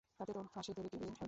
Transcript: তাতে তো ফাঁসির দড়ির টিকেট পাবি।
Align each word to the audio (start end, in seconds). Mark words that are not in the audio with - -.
তাতে 0.19 0.31
তো 0.35 0.41
ফাঁসির 0.53 0.73
দড়ির 0.77 0.91
টিকেট 0.91 1.01
পাবি। 1.03 1.19